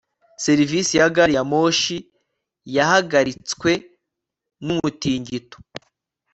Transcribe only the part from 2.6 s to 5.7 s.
yahagaritswe n'umutingito